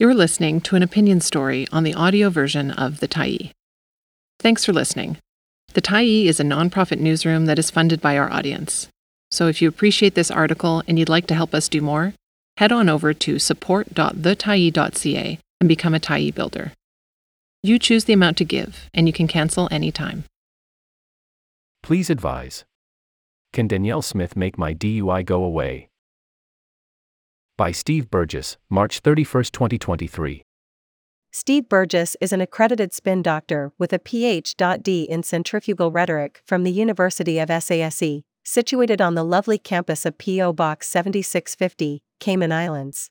[0.00, 3.50] You're listening to an opinion story on the audio version of The Tyee.
[4.38, 5.18] Thanks for listening.
[5.74, 8.88] The Tyee is a nonprofit newsroom that is funded by our audience.
[9.30, 12.14] So if you appreciate this article and you'd like to help us do more,
[12.56, 16.72] head on over to support.thetyee.ca and become a Tyee builder.
[17.62, 20.24] You choose the amount to give, and you can cancel anytime.
[21.82, 22.64] Please advise.
[23.52, 25.89] Can Danielle Smith make my DUI go away?
[27.60, 30.42] By Steve Burgess, March 31, 2023.
[31.30, 35.02] Steve Burgess is an accredited spin doctor with a Ph.D.
[35.02, 40.54] in centrifugal rhetoric from the University of SASE, situated on the lovely campus of P.O.
[40.54, 43.10] Box 7650, Cayman Islands.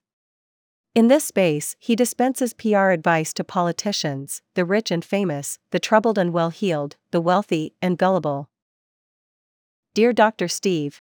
[0.96, 6.18] In this space, he dispenses PR advice to politicians, the rich and famous, the troubled
[6.18, 8.50] and well heeled, the wealthy and gullible.
[9.94, 10.48] Dear Dr.
[10.48, 11.02] Steve,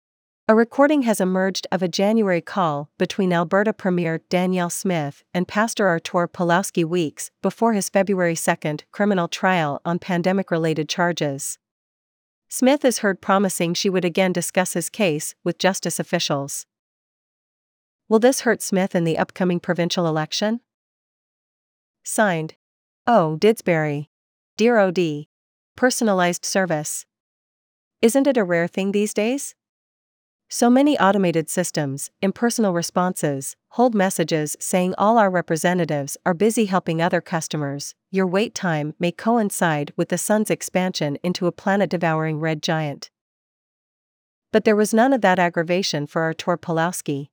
[0.50, 5.90] a recording has emerged of a January call between Alberta Premier Danielle Smith and Pastor
[5.90, 11.60] Artur Pawlowski weeks before his February 2 criminal trial on pandemic related charges.
[12.48, 16.66] Smith is heard promising she would again discuss his case with justice officials.
[18.08, 20.62] Will this hurt Smith in the upcoming provincial election?
[22.06, 22.56] Signed.
[23.06, 23.36] O.
[23.38, 24.08] Didsbury.
[24.56, 25.26] Dear OD.
[25.76, 27.06] Personalized service.
[28.02, 29.54] Isn't it a rare thing these days?
[30.50, 37.02] So many automated systems, impersonal responses, hold messages saying all our representatives are busy helping
[37.02, 37.96] other customers.
[38.12, 43.12] Your wait time may coincide with the sun's expansion into a planet devouring red giant.
[44.54, 47.28] But there was none of that aggravation for Artur Pawlowski.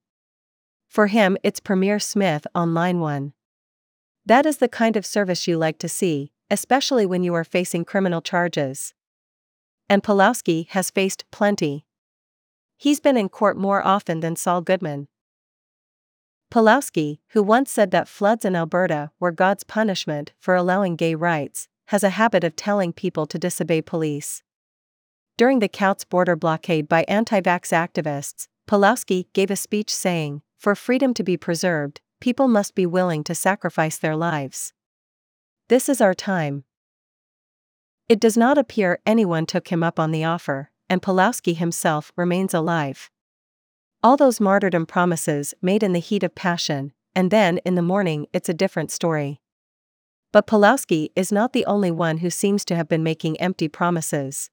[0.89, 3.33] For him, it's Premier Smith on line one.
[4.27, 7.85] That is the kind of service you like to see, especially when you are facing
[7.85, 8.93] criminal charges.
[9.89, 11.87] And Pawlowski has faced plenty.
[12.77, 15.09] He's been in court more often than Saul Goodman.
[16.51, 21.69] Pawlowski, who once said that floods in Alberta were God's punishment for allowing gay rights,
[21.87, 24.43] has a habit of telling people to disobey police.
[25.37, 30.75] During the Coutts border blockade by anti vax activists, Pawlowski gave a speech saying, For
[30.75, 34.73] freedom to be preserved, people must be willing to sacrifice their lives.
[35.69, 36.65] This is our time.
[38.09, 42.55] It does not appear anyone took him up on the offer and Pawlowski himself remains
[42.55, 43.11] alive.
[44.03, 48.27] All those martyrdom promises made in the heat of passion, and then in the morning
[48.33, 49.41] it's a different story.
[50.33, 54.51] But Pawlowski is not the only one who seems to have been making empty promises.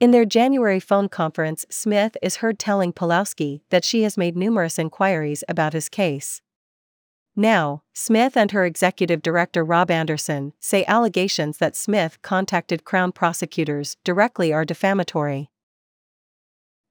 [0.00, 4.78] In their January phone conference, Smith is heard telling Pawlowski that she has made numerous
[4.78, 6.40] inquiries about his case.
[7.36, 13.96] Now, Smith and her executive director Rob Anderson say allegations that Smith contacted Crown prosecutors
[14.04, 15.50] directly are defamatory.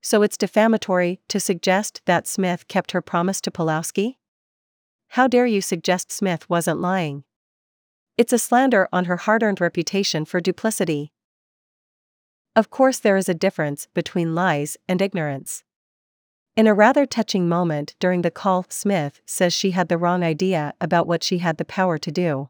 [0.02, 4.16] So it's defamatory to suggest that Smith kept her promise to Pawlowski?
[5.10, 7.26] How dare you suggest Smith wasn't lying?
[8.18, 11.12] It's a slander on her hard earned reputation for duplicity.
[12.56, 15.64] Of course, there is a difference between lies and ignorance.
[16.60, 20.74] In a rather touching moment during the call, Smith says she had the wrong idea
[20.82, 22.50] about what she had the power to do.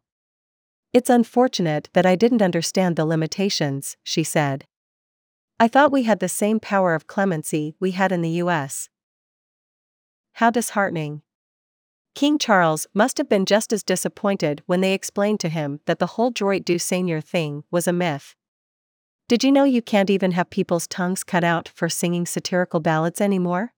[0.91, 4.65] It's unfortunate that I didn't understand the limitations, she said.
[5.59, 8.89] I thought we had the same power of clemency we had in the US.
[10.33, 11.21] How disheartening.
[12.15, 16.13] King Charles must have been just as disappointed when they explained to him that the
[16.17, 18.33] whole droit du seigneur thing was a myth.
[19.27, 23.21] Did you know you can't even have people's tongues cut out for singing satirical ballads
[23.21, 23.71] anymore?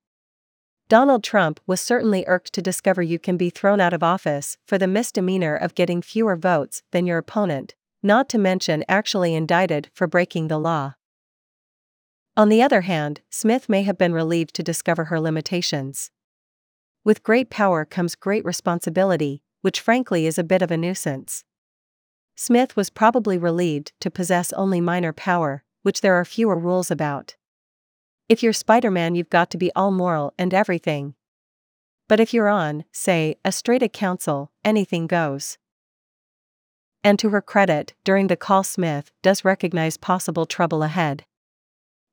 [0.92, 4.78] Donald Trump was certainly irked to discover you can be thrown out of office for
[4.78, 10.06] the misdemeanor of getting fewer votes than your opponent, not to mention actually indicted for
[10.06, 10.96] breaking the law.
[12.36, 16.12] On the other hand, Smith may have been relieved to discover her limitations.
[17.06, 21.46] With great power comes great responsibility, which frankly is a bit of a nuisance.
[22.36, 27.38] Smith was probably relieved to possess only minor power, which there are fewer rules about.
[28.32, 31.16] If you're Spider Man, you've got to be all moral and everything.
[32.08, 35.58] But if you're on, say, a strata council, anything goes.
[37.04, 41.26] And to her credit, during the call, Smith does recognize possible trouble ahead.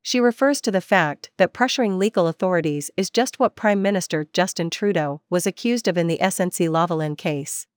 [0.02, 4.70] She refers to the fact that pressuring legal authorities is just what Prime Minister Justin
[4.70, 7.68] Trudeau was accused of in the SNC Lavalin case.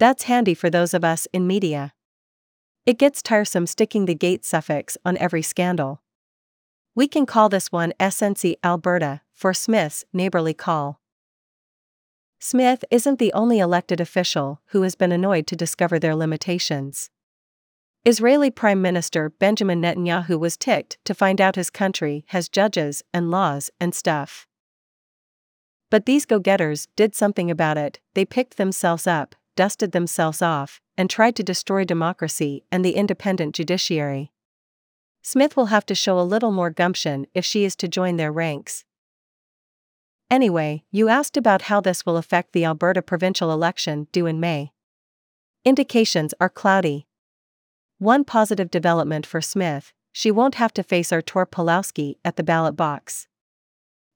[0.00, 1.92] That's handy for those of us in media.
[2.84, 6.00] It gets tiresome sticking the gate suffix on every scandal.
[6.96, 11.00] We can call this one SNC Alberta, for Smith's neighborly call.
[12.38, 17.10] Smith isn't the only elected official who has been annoyed to discover their limitations.
[18.04, 23.30] Israeli Prime Minister Benjamin Netanyahu was ticked to find out his country has judges and
[23.30, 24.46] laws and stuff.
[25.90, 30.80] But these go getters did something about it, they picked themselves up, dusted themselves off,
[30.96, 34.33] and tried to destroy democracy and the independent judiciary.
[35.26, 38.30] Smith will have to show a little more gumption if she is to join their
[38.30, 38.84] ranks.
[40.30, 44.72] Anyway, you asked about how this will affect the Alberta provincial election due in May.
[45.64, 47.06] Indications are cloudy.
[47.98, 52.76] One positive development for Smith she won't have to face Artur Pawlowski at the ballot
[52.76, 53.26] box.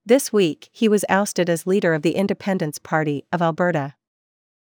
[0.07, 3.95] This week, he was ousted as leader of the Independence Party of Alberta.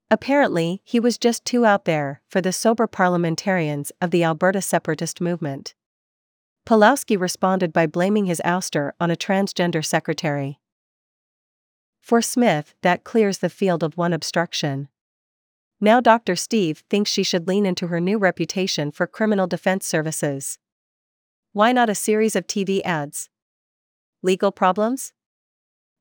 [0.10, 5.20] Apparently, he was just too out there for the sober parliamentarians of the Alberta separatist
[5.20, 5.76] movement.
[6.70, 10.60] Pawlowski responded by blaming his ouster on a transgender secretary.
[12.00, 14.88] For Smith, that clears the field of one obstruction.
[15.82, 16.36] Now Dr.
[16.36, 20.60] Steve thinks she should lean into her new reputation for criminal defense services.
[21.54, 23.32] Why not a series of TV ads?
[24.22, 25.12] Legal problems?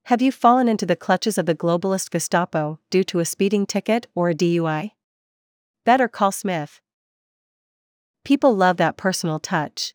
[0.04, 4.06] Have you fallen into the clutches of the globalist Gestapo due to a speeding ticket
[4.14, 4.90] or a DUI?
[5.86, 6.82] Better call Smith.
[8.22, 9.94] People love that personal touch.